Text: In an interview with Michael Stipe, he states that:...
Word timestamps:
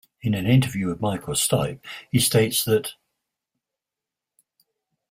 In 0.23 0.33
an 0.33 0.47
interview 0.47 0.87
with 0.87 0.99
Michael 0.99 1.35
Stipe, 1.35 1.77
he 2.09 2.17
states 2.17 2.63
that:... 2.63 2.95